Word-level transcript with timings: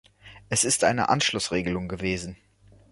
Es 0.49 0.63
ist 0.63 0.83
eine 0.83 1.09
Anschlussregelung 1.09 1.87
gewesen. 1.87 2.35